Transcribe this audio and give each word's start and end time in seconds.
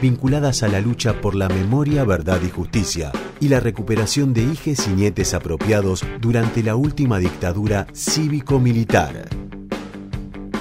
vinculadas 0.00 0.62
a 0.62 0.68
la 0.68 0.80
lucha 0.80 1.20
por 1.20 1.34
la 1.34 1.48
memoria, 1.48 2.04
verdad 2.04 2.40
y 2.42 2.50
justicia 2.50 3.12
y 3.40 3.48
la 3.48 3.60
recuperación 3.60 4.32
de 4.32 4.42
hijes 4.42 4.86
y 4.86 4.90
nietes 4.90 5.34
apropiados 5.34 6.04
durante 6.20 6.62
la 6.62 6.76
última 6.76 7.18
dictadura 7.18 7.86
cívico-militar. 7.92 9.28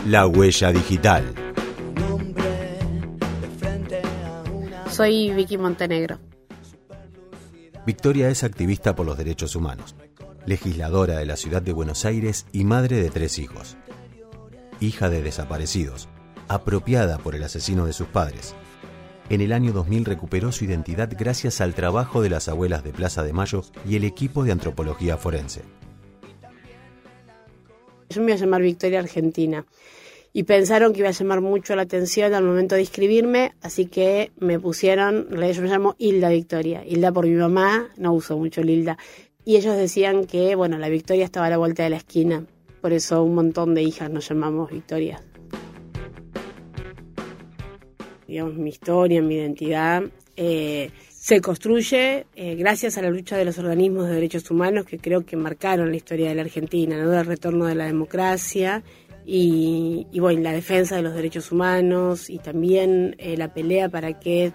La 0.05 0.25
huella 0.27 0.71
digital. 0.71 1.33
Soy 4.89 5.31
Vicky 5.31 5.57
Montenegro. 5.57 6.19
Victoria 7.85 8.29
es 8.29 8.43
activista 8.43 8.95
por 8.95 9.05
los 9.05 9.17
derechos 9.17 9.55
humanos, 9.55 9.95
legisladora 10.45 11.17
de 11.17 11.25
la 11.25 11.37
ciudad 11.37 11.61
de 11.61 11.71
Buenos 11.71 12.03
Aires 12.03 12.45
y 12.51 12.63
madre 12.63 12.97
de 12.97 13.09
tres 13.09 13.37
hijos. 13.39 13.77
Hija 14.79 15.09
de 15.09 15.21
desaparecidos, 15.21 16.09
apropiada 16.47 17.17
por 17.17 17.35
el 17.35 17.43
asesino 17.43 17.85
de 17.85 17.93
sus 17.93 18.07
padres. 18.07 18.55
En 19.29 19.41
el 19.41 19.51
año 19.51 19.73
2000 19.73 20.05
recuperó 20.05 20.53
su 20.53 20.63
identidad 20.63 21.11
gracias 21.17 21.59
al 21.59 21.73
trabajo 21.73 22.21
de 22.21 22.29
las 22.29 22.47
abuelas 22.47 22.85
de 22.85 22.93
Plaza 22.93 23.23
de 23.23 23.33
Mayo 23.33 23.61
y 23.87 23.97
el 23.97 24.05
equipo 24.05 24.45
de 24.45 24.53
antropología 24.53 25.17
forense. 25.17 25.63
Yo 28.09 28.21
me 28.21 28.27
iba 28.27 28.35
a 28.35 28.39
llamar 28.39 28.61
Victoria 28.61 28.99
Argentina. 28.99 29.65
Y 30.31 30.43
pensaron 30.43 30.93
que 30.93 30.99
iba 30.99 31.09
a 31.09 31.13
llamar 31.13 31.41
mucho 31.41 31.75
la 31.75 31.81
atención 31.81 32.33
al 32.33 32.43
momento 32.43 32.75
de 32.75 32.81
inscribirme, 32.81 33.53
así 33.61 33.87
que 33.87 34.31
me 34.39 34.59
pusieron, 34.59 35.27
yo 35.29 35.61
me 35.61 35.67
llamo 35.67 35.95
Hilda 35.97 36.29
Victoria, 36.29 36.85
Hilda 36.85 37.11
por 37.11 37.25
mi 37.25 37.33
mamá, 37.33 37.89
no 37.97 38.13
uso 38.13 38.37
mucho 38.37 38.61
el 38.61 38.69
Hilda, 38.69 38.97
y 39.43 39.55
ellos 39.55 39.75
decían 39.75 40.25
que, 40.25 40.53
bueno, 40.55 40.77
la 40.77 40.89
Victoria 40.89 41.25
estaba 41.25 41.47
a 41.47 41.49
la 41.49 41.57
vuelta 41.57 41.83
de 41.83 41.89
la 41.89 41.97
esquina, 41.97 42.45
por 42.81 42.93
eso 42.93 43.23
un 43.23 43.33
montón 43.33 43.73
de 43.73 43.81
hijas 43.81 44.11
nos 44.11 44.29
llamamos 44.29 44.69
Victoria 44.69 45.23
digamos, 48.37 48.57
mi 48.59 48.69
historia, 48.69 49.19
mi 49.19 49.33
identidad, 49.33 50.03
eh, 50.35 50.91
se 51.09 51.41
construye 51.41 52.27
eh, 52.35 52.53
gracias 52.53 52.95
a 52.99 53.01
la 53.01 53.09
lucha 53.09 53.35
de 53.35 53.45
los 53.45 53.57
organismos 53.57 54.07
de 54.07 54.13
derechos 54.13 54.51
humanos 54.51 54.85
que 54.85 54.99
creo 54.99 55.25
que 55.25 55.35
marcaron 55.35 55.89
la 55.89 55.97
historia 55.97 56.29
de 56.29 56.35
la 56.35 56.43
Argentina, 56.43 57.01
¿no? 57.01 57.09
del 57.09 57.25
retorno 57.25 57.65
de 57.65 57.73
la 57.73 57.85
democracia 57.85 58.83
y, 59.25 60.05
bueno, 60.19 60.41
la 60.41 60.51
defensa 60.51 60.95
de 60.95 61.01
los 61.01 61.15
derechos 61.15 61.51
humanos 61.51 62.29
y 62.29 62.37
también 62.37 63.15
eh, 63.17 63.37
la 63.37 63.51
pelea 63.51 63.89
para 63.89 64.19
que 64.19 64.53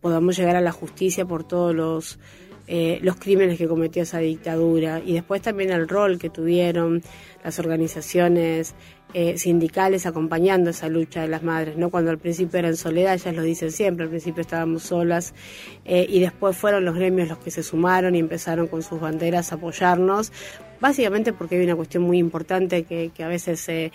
podamos 0.00 0.36
llegar 0.36 0.56
a 0.56 0.60
la 0.60 0.72
justicia 0.72 1.24
por 1.24 1.46
todos 1.46 1.72
los 1.72 2.18
los 2.66 3.16
crímenes 3.16 3.58
que 3.58 3.68
cometió 3.68 4.02
esa 4.02 4.18
dictadura 4.18 5.00
y 5.04 5.12
después 5.12 5.42
también 5.42 5.70
el 5.70 5.86
rol 5.86 6.18
que 6.18 6.30
tuvieron 6.30 7.02
las 7.42 7.58
organizaciones 7.58 8.74
eh, 9.16 9.38
sindicales 9.38 10.06
acompañando 10.06 10.70
esa 10.70 10.88
lucha 10.88 11.20
de 11.20 11.28
las 11.28 11.44
madres, 11.44 11.76
¿no? 11.76 11.88
Cuando 11.88 12.10
al 12.10 12.18
principio 12.18 12.58
era 12.58 12.66
en 12.66 12.76
soledad, 12.76 13.14
ellas 13.14 13.32
lo 13.32 13.42
dicen 13.42 13.70
siempre, 13.70 14.02
al 14.02 14.10
principio 14.10 14.40
estábamos 14.40 14.82
solas 14.82 15.34
eh, 15.84 16.04
y 16.08 16.18
después 16.18 16.56
fueron 16.56 16.84
los 16.84 16.96
gremios 16.96 17.28
los 17.28 17.38
que 17.38 17.52
se 17.52 17.62
sumaron 17.62 18.16
y 18.16 18.18
empezaron 18.18 18.66
con 18.66 18.82
sus 18.82 18.98
banderas 18.98 19.52
a 19.52 19.54
apoyarnos, 19.54 20.32
básicamente 20.80 21.32
porque 21.32 21.54
hay 21.54 21.64
una 21.64 21.76
cuestión 21.76 22.02
muy 22.02 22.18
importante 22.18 22.82
que, 22.82 23.12
que 23.14 23.22
a 23.22 23.28
veces 23.28 23.68
eh, 23.68 23.92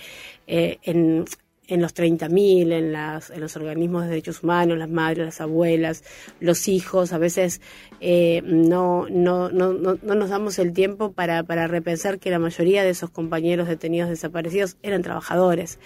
en, 0.48 1.26
en 1.70 1.82
los 1.82 1.96
30.000, 1.96 2.74
en, 2.74 2.92
las, 2.92 3.30
en 3.30 3.40
los 3.40 3.56
organismos 3.56 4.04
de 4.04 4.10
derechos 4.10 4.44
humanos, 4.44 4.78
las 4.78 4.90
madres, 4.90 5.26
las 5.26 5.42
abuelas, 5.42 6.04
los 6.40 6.68
hijos, 6.68 7.14
a 7.14 7.18
veces 7.18 7.62
eh, 8.02 8.42
no, 8.44 9.08
no, 9.10 9.50
no, 9.50 9.74
no, 9.74 9.96
nos 10.02 10.30
damos 10.30 10.60
el 10.60 10.74
tiempo 10.74 11.12
para, 11.12 11.44
para 11.44 11.68
repensar 11.68 12.20
que 12.20 12.32
la 12.32 12.40
mayoría 12.40 12.84
de 12.84 12.90
esos 12.90 13.12
compañeros 13.12 13.68
detenidos 13.68 14.10
desaparecidos 14.10 14.78
eran 14.82 15.04
trabajadores. 15.04 15.80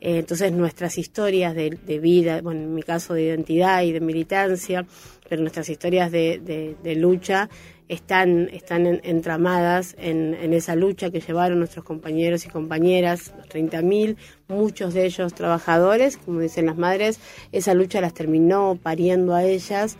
Eh, 0.00 0.18
entonces 0.18 0.52
nuestras 0.52 0.96
historias 0.96 1.54
de, 1.54 1.70
de, 1.70 1.98
vida, 1.98 2.40
bueno, 2.40 2.62
en 2.62 2.74
mi 2.74 2.82
caso 2.82 3.14
de 3.14 3.24
identidad 3.24 3.82
y 3.82 3.92
de 3.92 4.00
militancia, 4.00 4.86
pero 5.28 5.42
nuestras 5.42 5.68
historias 5.68 6.10
de, 6.10 6.40
de, 6.42 6.76
de 6.82 6.94
lucha 6.94 7.50
están, 7.88 8.48
están 8.52 9.00
entramadas 9.02 9.96
en, 9.98 10.34
en, 10.34 10.52
esa 10.52 10.74
lucha 10.74 11.10
que 11.10 11.20
llevaron 11.20 11.58
nuestros 11.58 11.84
compañeros 11.84 12.44
y 12.44 12.48
compañeras, 12.48 13.32
los 13.36 13.48
30.000, 13.48 14.16
muchos 14.48 14.94
de 14.94 15.06
ellos 15.06 15.34
trabajadores, 15.34 16.16
como 16.18 16.40
dicen 16.40 16.66
las 16.66 16.76
madres, 16.76 17.18
esa 17.52 17.74
lucha 17.74 18.00
las 18.00 18.14
terminó 18.14 18.78
pariendo 18.82 19.34
a 19.34 19.44
ellas 19.44 19.96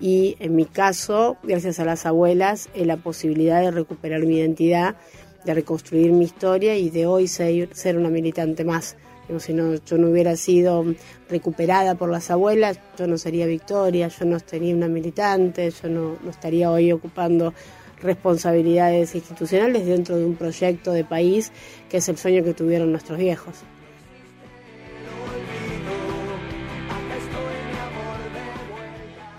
y 0.00 0.36
en 0.40 0.56
mi 0.56 0.64
caso, 0.64 1.36
gracias 1.42 1.78
a 1.78 1.84
las 1.84 2.06
abuelas, 2.06 2.68
la 2.74 2.96
posibilidad 2.96 3.60
de 3.60 3.70
recuperar 3.70 4.26
mi 4.26 4.38
identidad, 4.38 4.96
de 5.44 5.54
reconstruir 5.54 6.12
mi 6.12 6.24
historia 6.24 6.76
y 6.76 6.90
de 6.90 7.06
hoy 7.06 7.28
ser 7.28 7.96
una 7.96 8.08
militante 8.08 8.64
más 8.64 8.96
si 9.40 9.52
no, 9.52 9.74
yo 9.74 9.98
no 9.98 10.08
hubiera 10.08 10.36
sido 10.36 10.84
recuperada 11.28 11.94
por 11.94 12.10
las 12.10 12.30
abuelas, 12.30 12.78
yo 12.98 13.06
no 13.06 13.18
sería 13.18 13.46
Victoria, 13.46 14.08
yo 14.08 14.24
no 14.24 14.38
sería 14.38 14.74
una 14.74 14.88
militante, 14.88 15.70
yo 15.70 15.88
no, 15.88 16.16
estaría 16.28 16.70
hoy 16.70 16.92
ocupando 16.92 17.54
responsabilidades 18.02 19.14
institucionales 19.14 19.86
dentro 19.86 20.16
de 20.16 20.24
un 20.24 20.34
proyecto 20.34 20.92
de 20.92 21.04
país 21.04 21.52
que 21.88 21.98
es 21.98 22.08
el 22.08 22.18
sueño 22.18 22.42
que 22.42 22.52
tuvieron 22.52 22.90
nuestros 22.90 23.18
viejos. 23.18 23.54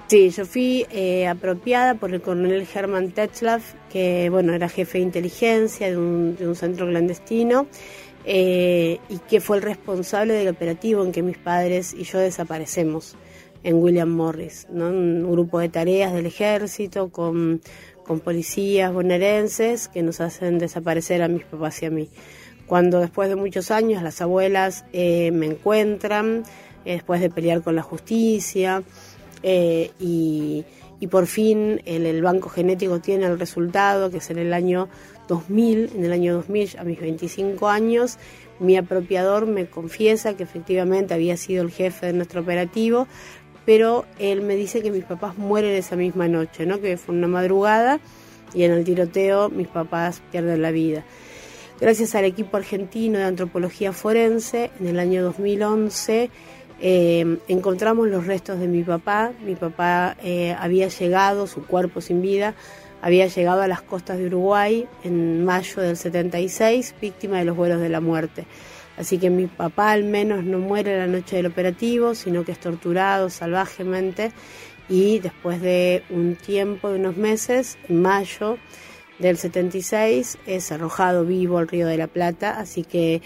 Sí, 0.07 0.29
yo 0.29 0.45
fui 0.45 0.85
eh, 0.91 1.27
apropiada 1.27 1.95
por 1.95 2.13
el 2.13 2.21
coronel 2.21 2.67
Hermann 2.71 3.11
Tetzlaff, 3.11 3.73
que 3.91 4.29
bueno, 4.29 4.53
era 4.53 4.69
jefe 4.69 4.99
de 4.99 5.05
inteligencia 5.05 5.89
de 5.89 5.97
un 5.97 6.55
centro 6.55 6.87
clandestino 6.87 7.67
eh, 8.25 8.99
y 9.09 9.17
que 9.19 9.41
fue 9.41 9.57
el 9.57 9.63
responsable 9.63 10.33
del 10.33 10.47
operativo 10.47 11.03
en 11.03 11.11
que 11.11 11.21
mis 11.21 11.37
padres 11.37 11.93
y 11.93 12.03
yo 12.03 12.19
desaparecemos 12.19 13.17
en 13.63 13.75
William 13.81 14.09
Morris, 14.09 14.67
¿no? 14.69 14.87
un 14.87 15.29
grupo 15.29 15.59
de 15.59 15.69
tareas 15.69 16.13
del 16.13 16.25
ejército 16.25 17.09
con, 17.09 17.61
con 18.05 18.21
policías 18.21 18.93
bonaerenses 18.93 19.89
que 19.89 20.03
nos 20.03 20.21
hacen 20.21 20.57
desaparecer 20.57 21.21
a 21.21 21.27
mis 21.27 21.43
papás 21.43 21.81
y 21.83 21.85
a 21.85 21.89
mí. 21.89 22.09
Cuando 22.65 22.99
después 22.99 23.27
de 23.27 23.35
muchos 23.35 23.71
años 23.71 24.03
las 24.03 24.21
abuelas 24.21 24.85
eh, 24.93 25.31
me 25.31 25.45
encuentran, 25.45 26.43
eh, 26.85 26.93
después 26.93 27.19
de 27.19 27.29
pelear 27.29 27.61
con 27.61 27.75
la 27.75 27.83
justicia, 27.83 28.83
y, 29.45 30.63
y, 31.01 31.07
por 31.07 31.27
fin 31.27 31.81
el, 31.83 32.05
el 32.05 32.21
banco 32.21 32.47
genético 32.47 33.01
tiene 33.01 33.25
el 33.25 33.37
resultado, 33.37 34.09
que 34.09 34.19
es 34.19 34.29
en 34.29 34.37
el 34.37 34.53
año 34.53 34.87
2000, 35.35 35.91
en 35.95 36.05
el 36.05 36.11
año 36.11 36.33
2000, 36.35 36.77
a 36.77 36.83
mis 36.83 36.99
25 36.99 37.67
años, 37.69 38.17
mi 38.59 38.77
apropiador 38.77 39.45
me 39.45 39.65
confiesa 39.65 40.35
que 40.35 40.43
efectivamente 40.43 41.13
había 41.13 41.37
sido 41.37 41.63
el 41.63 41.71
jefe 41.71 42.07
de 42.07 42.13
nuestro 42.13 42.41
operativo, 42.41 43.07
pero 43.65 44.05
él 44.19 44.41
me 44.41 44.55
dice 44.55 44.81
que 44.81 44.91
mis 44.91 45.05
papás 45.05 45.37
mueren 45.37 45.73
esa 45.73 45.95
misma 45.95 46.27
noche, 46.27 46.65
¿no? 46.65 46.79
que 46.79 46.97
fue 46.97 47.15
una 47.15 47.27
madrugada 47.27 47.99
y 48.53 48.63
en 48.63 48.71
el 48.71 48.83
tiroteo 48.83 49.49
mis 49.49 49.67
papás 49.67 50.21
pierden 50.31 50.61
la 50.61 50.71
vida. 50.71 51.03
Gracias 51.79 52.15
al 52.15 52.25
equipo 52.25 52.57
argentino 52.57 53.17
de 53.17 53.25
antropología 53.25 53.91
forense, 53.93 54.71
en 54.79 54.87
el 54.87 54.99
año 54.99 55.23
2011 55.23 56.29
eh, 56.85 57.37
encontramos 57.47 58.09
los 58.09 58.27
restos 58.27 58.59
de 58.59 58.67
mi 58.67 58.83
papá. 58.83 59.31
Mi 59.45 59.55
papá 59.55 60.17
eh, 60.21 60.53
había 60.59 60.89
llegado, 60.89 61.47
su 61.47 61.65
cuerpo 61.65 62.01
sin 62.01 62.21
vida, 62.21 62.55
había 63.03 63.27
llegado 63.27 63.61
a 63.61 63.67
las 63.67 63.81
costas 63.81 64.17
de 64.17 64.27
Uruguay 64.27 64.87
en 65.03 65.43
mayo 65.43 65.81
del 65.81 65.97
76, 65.97 66.95
víctima 67.01 67.37
de 67.37 67.43
los 67.43 67.57
vuelos 67.57 67.81
de 67.81 67.89
la 67.89 67.99
muerte. 67.99 68.45
Así 68.95 69.17
que 69.17 69.29
mi 69.29 69.47
papá 69.47 69.91
al 69.91 70.05
menos 70.05 70.45
no 70.45 70.57
muere 70.59 70.97
la 70.97 71.07
noche 71.07 71.35
del 71.35 71.47
operativo, 71.47 72.15
sino 72.15 72.45
que 72.45 72.53
es 72.53 72.59
torturado 72.59 73.29
salvajemente 73.29 74.31
y 74.87 75.19
después 75.19 75.61
de 75.61 76.03
un 76.11 76.37
tiempo, 76.37 76.91
de 76.91 76.99
unos 76.99 77.17
meses, 77.17 77.77
en 77.89 78.01
mayo 78.01 78.57
del 79.19 79.35
76, 79.35 80.37
es 80.47 80.71
arrojado 80.71 81.25
vivo 81.25 81.57
al 81.57 81.67
río 81.67 81.87
de 81.87 81.97
la 81.97 82.07
Plata. 82.07 82.57
Así 82.57 82.83
que, 82.85 83.21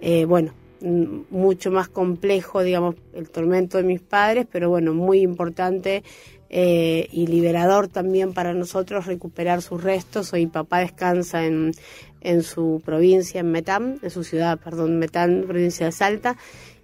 eh, 0.00 0.24
bueno, 0.24 0.54
mucho 0.80 1.70
más 1.70 1.88
complejo, 1.88 2.64
digamos, 2.64 2.96
el 3.14 3.30
tormento 3.30 3.78
de 3.78 3.84
mis 3.84 4.00
padres, 4.00 4.48
pero 4.50 4.70
bueno, 4.70 4.92
muy 4.92 5.20
importante 5.20 6.02
eh, 6.50 7.08
y 7.12 7.28
liberador 7.28 7.88
también 7.88 8.32
para 8.32 8.52
nosotros 8.52 9.06
recuperar 9.06 9.62
sus 9.62 9.82
restos. 9.82 10.32
Hoy 10.32 10.46
papá 10.46 10.80
descansa 10.80 11.46
en, 11.46 11.72
en 12.20 12.42
su 12.42 12.82
provincia, 12.84 13.40
en 13.40 13.52
Metán, 13.52 13.98
en 14.02 14.10
su 14.10 14.24
ciudad, 14.24 14.58
perdón, 14.58 14.98
Metán, 14.98 15.44
provincia 15.46 15.86
de 15.86 15.92
Salta. 15.92 16.36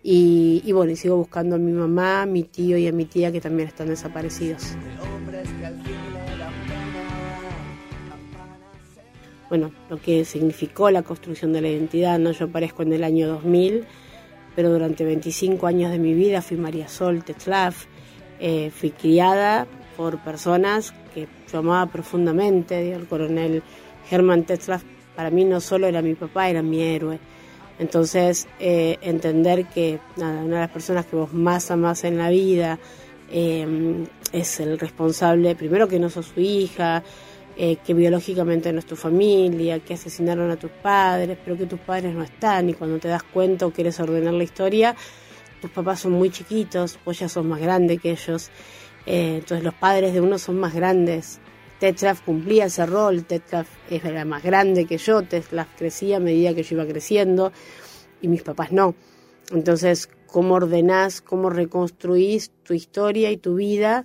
Y, 0.03 0.63
y, 0.65 0.71
bueno, 0.71 0.93
y 0.93 0.97
sigo 0.97 1.17
buscando 1.17 1.57
a 1.57 1.59
mi 1.59 1.73
mamá, 1.73 2.23
a 2.23 2.27
mi 2.27 2.45
tío 2.45 2.79
y 2.79 2.87
a 2.87 2.93
mi 2.93 3.07
tía 3.07 3.33
que 3.33 3.41
también 3.41 3.69
están 3.69 3.89
desaparecidos. 3.89 4.77
bueno, 9.49 9.73
lo 9.89 10.01
que 10.01 10.25
significó 10.25 10.91
la 10.91 11.03
construcción 11.03 11.53
de 11.53 11.61
la 11.61 11.69
identidad, 11.69 12.19
¿no? 12.19 12.33
Yo 12.33 12.47
aparezco 12.47 12.83
en 12.83 12.93
el 12.93 13.05
año 13.05 13.29
2000, 13.29 13.85
pero 14.55 14.71
durante 14.71 15.05
25 15.05 15.67
años 15.67 15.91
de 15.91 15.99
mi 15.99 16.15
vida 16.15 16.43
fui 16.43 16.57
María 16.57 16.89
Sol 16.89 17.23
Tetzlaff, 17.25 17.87
eh, 18.41 18.71
fui 18.71 18.91
criada 18.91 19.67
por 19.97 20.19
personas 20.23 20.93
que 21.15 21.27
yo 21.51 21.59
amaba 21.59 21.91
profundamente, 21.91 22.93
el 22.93 23.07
coronel 23.07 23.63
Germán 24.09 24.45
Tetzlaff 24.45 24.83
para 25.15 25.31
mí 25.31 25.45
no 25.45 25.61
solo 25.61 25.87
era 25.87 26.03
mi 26.03 26.15
papá, 26.15 26.51
era 26.51 26.63
mi 26.63 26.83
héroe. 26.83 27.19
Entonces, 27.79 28.47
eh, 28.61 28.99
entender 29.01 29.67
que 29.67 29.99
una 30.17 30.43
de 30.43 30.49
las 30.49 30.71
personas 30.71 31.07
que 31.07 31.17
vos 31.17 31.33
más 31.33 31.71
amás 31.71 32.05
en 32.05 32.19
la 32.19 32.31
vida 32.31 32.79
eh, 33.31 34.07
es 34.33 34.61
el 34.61 34.79
responsable, 34.79 35.55
primero 35.55 35.89
que 35.89 35.99
no 35.99 36.09
sos 36.09 36.27
su 36.27 36.41
hija, 36.41 37.03
eh, 37.59 37.77
que 37.85 37.95
biológicamente 37.95 38.73
no 38.73 38.79
es 38.79 38.87
tu 38.87 38.97
familia, 38.97 39.81
que 39.81 39.95
asesinaron 39.95 40.51
a 40.51 40.57
tus 40.57 40.71
padres, 40.71 41.39
pero 41.43 41.57
que 41.57 41.67
tus 41.67 41.81
padres 41.81 42.15
no 42.15 42.23
están 42.23 42.69
y 42.69 42.75
cuando 42.75 42.99
te 42.99 43.09
das 43.09 43.23
cuenta 43.23 43.67
o 43.67 43.71
quieres 43.71 43.99
ordenar 43.99 44.35
la 44.35 44.45
historia, 44.45 44.95
tus 45.61 45.71
papás 45.71 46.01
son 46.01 46.13
muy 46.13 46.31
chiquitos, 46.31 46.99
vos 47.05 47.19
ya 47.19 47.29
sos 47.29 47.45
más 47.45 47.61
grande 47.61 47.99
que 47.99 48.11
ellos, 48.11 48.51
eh, 49.07 49.37
entonces 49.37 49.65
los 49.65 49.75
padres 49.75 50.13
de 50.13 50.21
uno 50.21 50.39
son 50.39 50.59
más 50.59 50.75
grandes. 50.75 51.41
Tetraf 51.79 52.23
cumplía 52.23 52.67
ese 52.67 52.87
rol, 52.87 53.25
Tetraf 53.25 53.69
era 53.91 54.25
más 54.25 54.43
grande 54.43 54.87
que 54.87 54.97
yo, 54.97 55.23
Tetraf 55.23 55.69
crecía 55.77 56.17
a 56.17 56.21
medida 56.21 56.55
que 56.55 56.63
yo 56.63 56.77
iba 56.77 56.87
creciendo 56.87 57.53
y 58.23 58.29
mis 58.29 58.43
papás 58.43 58.73
no. 58.73 58.95
Entonces, 59.51 60.09
¿cómo 60.27 60.55
ordenás, 60.55 61.21
cómo 61.21 61.51
reconstruís 61.51 62.51
tu 62.63 62.73
historia 62.73 63.31
y 63.31 63.37
tu 63.37 63.57
vida? 63.57 64.05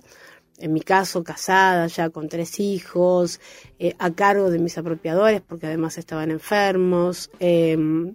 en 0.62 0.72
mi 0.72 0.80
caso 0.80 1.24
casada 1.24 1.88
ya 1.88 2.10
con 2.10 2.28
tres 2.28 2.60
hijos, 2.60 3.40
eh, 3.80 3.94
a 3.98 4.12
cargo 4.12 4.48
de 4.48 4.60
mis 4.60 4.78
apropiadores 4.78 5.40
porque 5.40 5.66
además 5.66 5.98
estaban 5.98 6.30
enfermos. 6.30 7.30
Em, 7.40 8.14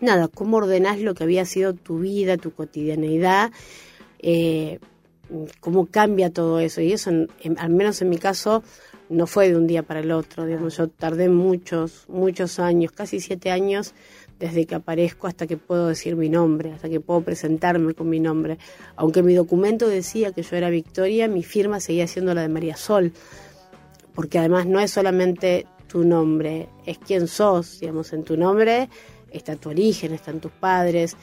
nada, 0.00 0.28
cómo 0.28 0.58
ordenás 0.58 1.00
lo 1.00 1.14
que 1.14 1.24
había 1.24 1.44
sido 1.44 1.74
tu 1.74 1.98
vida, 1.98 2.36
tu 2.36 2.52
cotidianeidad, 2.52 3.52
eh, 4.18 4.78
cómo 5.60 5.86
cambia 5.86 6.30
todo 6.30 6.60
eso. 6.60 6.80
Y 6.80 6.92
eso, 6.92 7.10
al 7.10 7.70
menos 7.70 8.00
en 8.02 8.10
mi 8.10 8.18
caso, 8.18 8.62
no 9.08 9.26
fue 9.26 9.48
de 9.48 9.56
un 9.56 9.66
día 9.66 9.82
para 9.82 10.00
el 10.00 10.10
otro. 10.12 10.46
Digamos, 10.46 10.76
yo 10.76 10.88
tardé 10.88 11.28
muchos, 11.28 12.04
muchos 12.08 12.58
años, 12.58 12.92
casi 12.92 13.20
siete 13.20 13.50
años, 13.50 13.94
desde 14.38 14.66
que 14.66 14.74
aparezco 14.74 15.26
hasta 15.26 15.46
que 15.46 15.56
puedo 15.56 15.88
decir 15.88 16.16
mi 16.16 16.28
nombre, 16.28 16.72
hasta 16.72 16.88
que 16.88 17.00
puedo 17.00 17.22
presentarme 17.22 17.94
con 17.94 18.08
mi 18.08 18.20
nombre. 18.20 18.58
Aunque 18.96 19.22
mi 19.22 19.34
documento 19.34 19.88
decía 19.88 20.32
que 20.32 20.42
yo 20.42 20.56
era 20.56 20.70
Victoria, 20.70 21.28
mi 21.28 21.42
firma 21.42 21.80
seguía 21.80 22.06
siendo 22.06 22.34
la 22.34 22.42
de 22.42 22.48
María 22.48 22.76
Sol, 22.76 23.12
porque 24.14 24.38
además 24.38 24.66
no 24.66 24.80
es 24.80 24.90
solamente 24.90 25.66
tu 25.88 26.04
nombre, 26.04 26.68
es 26.84 26.98
quién 26.98 27.28
sos, 27.28 27.80
digamos, 27.80 28.12
en 28.12 28.24
tu 28.24 28.36
nombre 28.36 28.88
está 29.36 29.56
tu 29.56 29.70
origen, 29.70 30.12
están 30.12 30.40
tus 30.40 30.52
padres, 30.52 31.16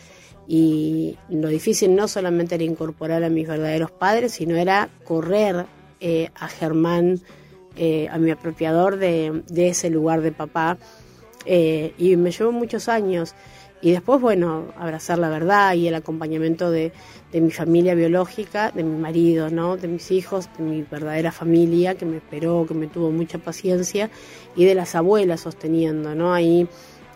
y 0.47 1.17
lo 1.29 1.47
difícil 1.47 1.95
no 1.95 2.07
solamente 2.07 2.55
era 2.55 2.63
incorporar 2.63 3.23
a 3.23 3.29
mis 3.29 3.47
verdaderos 3.47 3.91
padres, 3.91 4.33
sino 4.33 4.55
era 4.55 4.89
correr 5.05 5.65
eh, 6.01 6.29
a 6.35 6.47
Germán, 6.47 7.21
eh, 7.77 8.07
a 8.11 8.17
mi 8.17 8.29
apropiador 8.29 8.97
de, 8.97 9.43
de 9.47 9.69
ese 9.69 9.89
lugar 9.89 10.21
de 10.21 10.31
papá 10.31 10.77
eh, 11.45 11.93
y 11.97 12.15
me 12.15 12.31
llevó 12.31 12.51
muchos 12.51 12.89
años. 12.89 13.35
Y 13.81 13.91
después, 13.91 14.21
bueno, 14.21 14.67
abrazar 14.77 15.19
la 15.19 15.27
verdad 15.27 15.73
y 15.73 15.89
el 15.89 15.95
acompañamiento 15.95 16.71
de, 16.71 16.93
mi 17.33 17.51
familia 17.51 17.95
biológica, 17.95 18.71
de 18.71 18.83
mi 18.83 18.97
marido, 18.97 19.49
¿no? 19.49 19.75
De 19.75 19.89
mis 19.89 20.09
hijos, 20.11 20.47
de 20.57 20.63
mi 20.63 20.83
verdadera 20.83 21.33
familia 21.33 21.95
que 21.95 22.05
me 22.05 22.17
esperó, 22.17 22.65
que 22.65 22.75
me 22.75 22.87
tuvo 22.87 23.11
mucha 23.11 23.39
paciencia 23.39 24.09
y 24.55 24.63
de 24.63 24.75
las 24.75 24.95
abuelas 24.95 25.41
sosteniendo, 25.41 26.15
¿no? 26.15 26.33
Ahí 26.33 26.67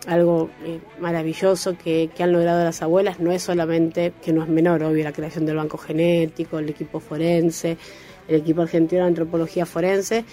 algo 0.06 0.50
eh, 0.64 0.80
maravilloso 1.00 1.76
que, 1.76 2.10
han 2.18 2.32
logrado 2.32 2.64
las 2.64 2.82
abuelas. 2.82 3.20
No 3.20 3.32
es 3.32 3.42
solamente, 3.42 4.12
que 4.22 4.32
no 4.32 4.42
es 4.42 4.48
menor, 4.48 4.82
obvio, 4.82 5.04
la 5.04 5.12
creación 5.12 5.46
del 5.46 5.56
banco 5.56 5.78
genético, 5.78 6.58
el 6.58 6.68
equipo 6.68 7.00
forense, 7.00 7.76
el 8.28 8.36
equipo 8.36 8.62
argentino 8.62 9.02
de 9.02 9.08
antropología 9.08 9.66
forense, 9.66 10.24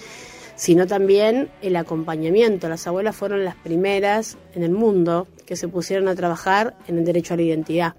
sino 0.56 0.88
también 0.88 1.50
el 1.62 1.75
acompañamiento. 1.75 2.69
Las 2.69 2.88
abuelas 2.88 3.15
fueron 3.15 3.44
las 3.44 3.56
primeras 3.56 4.38
en 4.53 4.63
el 4.63 4.71
mundo 4.71 5.27
que 5.45 5.56
se 5.56 5.67
pusieron 5.67 6.07
a 6.07 6.15
trabajar 6.15 6.75
en 6.88 6.97
el 6.97 7.06
derecho 7.06 7.33
a 7.33 7.38
la 7.38 7.44
identidad, 7.44 7.94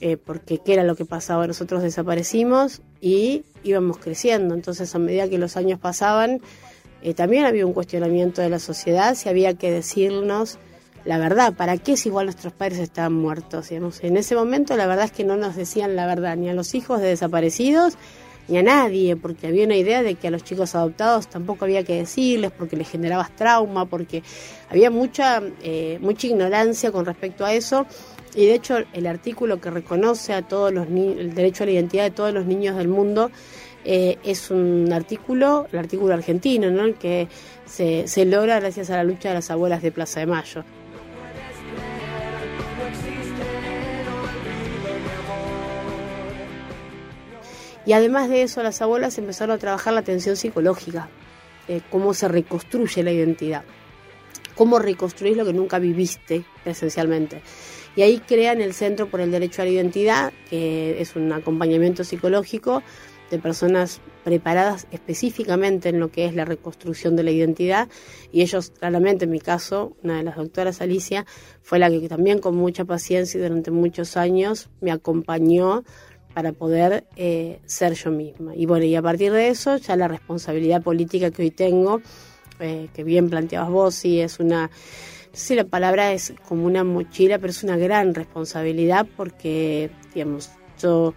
eh, 0.00 0.16
porque 0.16 0.58
qué 0.58 0.74
era 0.74 0.84
lo 0.84 0.94
que 0.94 1.04
pasaba, 1.04 1.46
nosotros 1.46 1.82
desaparecimos 1.82 2.82
y 3.00 3.44
íbamos 3.64 3.98
creciendo, 3.98 4.54
entonces 4.54 4.94
a 4.94 4.98
medida 4.98 5.28
que 5.28 5.38
los 5.38 5.56
años 5.56 5.80
pasaban, 5.80 6.40
eh, 7.02 7.14
también 7.14 7.44
había 7.44 7.66
un 7.66 7.72
cuestionamiento 7.72 8.40
de 8.42 8.48
la 8.48 8.58
sociedad 8.58 9.14
si 9.14 9.28
había 9.28 9.54
que 9.54 9.70
decirnos 9.70 10.58
la 11.06 11.18
verdad, 11.18 11.54
¿para 11.54 11.76
qué 11.78 11.96
si 11.96 12.08
igual 12.08 12.26
nuestros 12.26 12.52
padres 12.52 12.80
estaban 12.80 13.14
muertos? 13.14 13.70
En 13.70 14.16
ese 14.16 14.34
momento 14.34 14.76
la 14.76 14.86
verdad 14.86 15.06
es 15.06 15.12
que 15.12 15.24
no 15.24 15.36
nos 15.36 15.54
decían 15.54 15.94
la 15.94 16.06
verdad, 16.06 16.36
ni 16.36 16.48
a 16.48 16.54
los 16.54 16.74
hijos 16.74 17.00
de 17.00 17.08
desaparecidos, 17.08 17.96
ni 18.48 18.58
a 18.58 18.62
nadie, 18.62 19.16
porque 19.16 19.46
había 19.46 19.64
una 19.64 19.76
idea 19.76 20.02
de 20.02 20.16
que 20.16 20.28
a 20.28 20.30
los 20.30 20.42
chicos 20.42 20.74
adoptados 20.74 21.28
tampoco 21.28 21.64
había 21.64 21.84
que 21.84 21.94
decirles, 21.96 22.50
porque 22.50 22.76
les 22.76 22.88
generabas 22.88 23.34
trauma, 23.34 23.86
porque 23.86 24.22
había 24.68 24.90
mucha, 24.90 25.42
eh, 25.62 25.98
mucha 26.00 26.26
ignorancia 26.26 26.90
con 26.90 27.04
respecto 27.04 27.44
a 27.44 27.54
eso. 27.54 27.86
Y 28.34 28.46
de 28.46 28.54
hecho 28.54 28.76
el 28.92 29.06
artículo 29.06 29.60
que 29.60 29.70
reconoce 29.70 30.34
a 30.34 30.42
todos 30.42 30.72
los 30.72 30.88
el 30.88 31.34
derecho 31.34 31.62
a 31.62 31.66
la 31.66 31.72
identidad 31.72 32.04
de 32.04 32.10
todos 32.10 32.34
los 32.34 32.44
niños 32.44 32.76
del 32.76 32.88
mundo 32.88 33.30
eh, 33.84 34.18
es 34.24 34.50
un 34.50 34.92
artículo, 34.92 35.68
el 35.72 35.78
artículo 35.78 36.12
argentino, 36.12 36.70
¿no? 36.70 36.84
el 36.84 36.96
que 36.96 37.28
se, 37.64 38.08
se 38.08 38.24
logra 38.24 38.58
gracias 38.60 38.90
a 38.90 38.96
la 38.96 39.04
lucha 39.04 39.28
de 39.28 39.36
las 39.36 39.50
abuelas 39.50 39.80
de 39.80 39.92
Plaza 39.92 40.20
de 40.20 40.26
Mayo. 40.26 40.64
Y 47.86 47.92
además 47.92 48.28
de 48.28 48.42
eso, 48.42 48.62
las 48.62 48.82
abuelas 48.82 49.16
empezaron 49.16 49.54
a 49.54 49.58
trabajar 49.58 49.94
la 49.94 50.00
atención 50.00 50.36
psicológica, 50.36 51.08
eh, 51.68 51.80
cómo 51.90 52.12
se 52.12 52.26
reconstruye 52.26 53.02
la 53.04 53.12
identidad, 53.12 53.62
cómo 54.56 54.80
reconstruir 54.80 55.36
lo 55.36 55.44
que 55.44 55.52
nunca 55.52 55.78
viviste 55.78 56.44
esencialmente. 56.64 57.42
Y 57.94 58.02
ahí 58.02 58.18
crean 58.18 58.60
el 58.60 58.74
Centro 58.74 59.08
por 59.08 59.20
el 59.20 59.30
Derecho 59.30 59.62
a 59.62 59.64
la 59.64 59.70
Identidad, 59.70 60.32
que 60.50 61.00
es 61.00 61.16
un 61.16 61.32
acompañamiento 61.32 62.04
psicológico 62.04 62.82
de 63.30 63.38
personas 63.38 64.00
preparadas 64.24 64.86
específicamente 64.90 65.88
en 65.88 66.00
lo 66.00 66.10
que 66.10 66.26
es 66.26 66.34
la 66.34 66.44
reconstrucción 66.44 67.16
de 67.16 67.22
la 67.22 67.30
identidad 67.30 67.88
y 68.32 68.42
ellos 68.42 68.70
claramente 68.70 69.24
en 69.24 69.30
mi 69.30 69.40
caso 69.40 69.96
una 70.02 70.18
de 70.18 70.22
las 70.22 70.36
doctoras 70.36 70.80
Alicia 70.80 71.26
fue 71.62 71.78
la 71.78 71.90
que 71.90 72.08
también 72.08 72.38
con 72.38 72.56
mucha 72.56 72.84
paciencia 72.84 73.38
y 73.38 73.42
durante 73.42 73.70
muchos 73.70 74.16
años 74.16 74.68
me 74.80 74.92
acompañó 74.92 75.82
para 76.36 76.52
poder 76.52 77.06
eh, 77.16 77.60
ser 77.64 77.94
yo 77.94 78.10
misma. 78.10 78.54
Y 78.54 78.66
bueno, 78.66 78.84
y 78.84 78.94
a 78.94 79.00
partir 79.00 79.32
de 79.32 79.48
eso, 79.48 79.78
ya 79.78 79.96
la 79.96 80.06
responsabilidad 80.06 80.82
política 80.82 81.30
que 81.30 81.44
hoy 81.44 81.50
tengo, 81.50 82.02
eh, 82.60 82.88
que 82.92 83.04
bien 83.04 83.30
planteabas 83.30 83.70
vos, 83.70 83.94
sí 83.94 84.20
es 84.20 84.38
una, 84.38 84.64
no 84.64 84.68
sé 85.32 85.46
si 85.46 85.54
la 85.54 85.64
palabra 85.64 86.12
es 86.12 86.34
como 86.46 86.66
una 86.66 86.84
mochila, 86.84 87.38
pero 87.38 87.52
es 87.52 87.62
una 87.62 87.78
gran 87.78 88.14
responsabilidad 88.14 89.06
porque, 89.16 89.88
digamos, 90.12 90.50
yo 90.78 91.14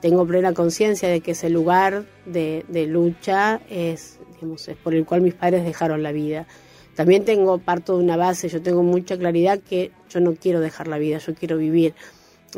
tengo 0.00 0.26
plena 0.26 0.52
conciencia 0.52 1.08
de 1.08 1.20
que 1.20 1.30
ese 1.30 1.48
lugar 1.48 2.04
de, 2.24 2.64
de 2.66 2.88
lucha 2.88 3.60
es, 3.70 4.18
digamos, 4.34 4.66
es 4.66 4.76
por 4.76 4.96
el 4.96 5.04
cual 5.04 5.20
mis 5.20 5.34
padres 5.34 5.64
dejaron 5.64 6.02
la 6.02 6.10
vida. 6.10 6.48
También 6.96 7.24
tengo 7.24 7.58
parto 7.58 7.98
de 7.98 8.02
una 8.02 8.16
base, 8.16 8.48
yo 8.48 8.60
tengo 8.60 8.82
mucha 8.82 9.16
claridad 9.16 9.60
que 9.60 9.92
yo 10.10 10.18
no 10.18 10.34
quiero 10.34 10.58
dejar 10.58 10.88
la 10.88 10.98
vida, 10.98 11.18
yo 11.18 11.36
quiero 11.36 11.56
vivir. 11.56 11.94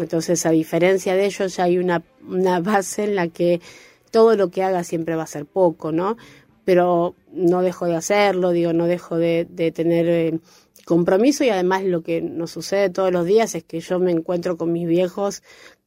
Entonces, 0.03 0.45
a 0.47 0.51
diferencia 0.51 1.15
de 1.15 1.27
ellos, 1.27 1.57
ya 1.57 1.65
hay 1.65 1.79
una, 1.79 2.03
una 2.27 2.61
base 2.61 3.05
en 3.05 3.15
la 3.15 3.29
que 3.29 3.61
todo 4.11 4.37
lo 4.37 4.51
que 4.51 4.63
haga 4.63 4.85
siempre 4.85 5.17
va 5.17 5.25
a 5.25 5.27
ser 5.27 5.47
poco, 5.47 5.93
¿no? 5.93 6.17
Pero 6.65 7.15
no 7.33 7.63
dejo 7.63 7.87
de 7.87 7.97
hacerlo, 7.97 8.51
digo, 8.51 8.73
no 8.73 8.87
dejo 8.87 9.17
de, 9.17 9.47
de 9.49 9.73
tener 9.73 10.09
eh, 10.09 10.39
compromiso 10.85 11.45
y 11.45 11.51
además 11.51 11.85
lo 11.85 12.03
que 12.03 12.23
nos 12.23 12.51
sucede 12.51 12.91
todos 12.91 13.13
los 13.13 13.27
días 13.27 13.55
es 13.55 13.65
que 13.65 13.81
yo 13.81 13.99
me 13.99 14.11
encuentro 14.11 14.57
con 14.57 14.73
mis 14.73 14.89
viejos 14.89 15.43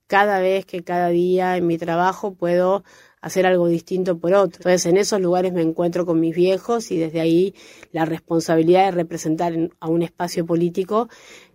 cada 0.08 0.40
vez 0.40 0.66
que 0.66 0.84
cada 0.84 1.08
día 1.10 1.58
en 1.58 1.66
mi 1.68 1.78
trabajo 1.78 2.34
puedo 2.34 2.84
hacer 3.22 3.46
algo 3.46 3.68
distinto 3.68 4.18
por 4.18 4.34
otro. 4.34 4.60
Entonces 4.60 4.86
en 4.86 4.98
esos 4.98 5.22
lugares 5.22 5.54
me 5.54 5.62
encuentro 5.62 6.06
con 6.06 6.20
mis 6.20 6.36
viejos 6.36 6.92
y 6.92 6.98
desde 6.98 7.22
ahí 7.22 7.56
la 7.92 8.06
responsabilidad 8.06 8.86
de 8.86 8.92
representar 8.92 9.54
a 9.80 9.88
un 9.88 10.02
espacio 10.02 10.46
político 10.46 11.10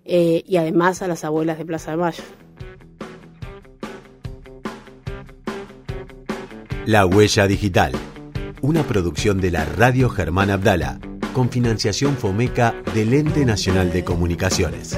eh, 0.04 0.42
y 0.46 0.56
además 0.56 1.02
a 1.02 1.08
las 1.08 1.24
abuelas 1.24 1.58
de 1.58 1.66
Plaza 1.66 1.90
de 1.90 1.96
Mayo. 1.98 2.22
La 6.86 7.04
Huella 7.04 7.48
Digital, 7.48 7.90
una 8.60 8.84
producción 8.84 9.40
de 9.40 9.50
la 9.50 9.64
Radio 9.64 10.08
Germán 10.08 10.50
Abdala, 10.50 11.00
con 11.32 11.50
financiación 11.50 12.16
FOMECA 12.16 12.76
del 12.94 13.12
Ente 13.12 13.44
Nacional 13.44 13.92
de 13.92 14.04
Comunicaciones. 14.04 14.96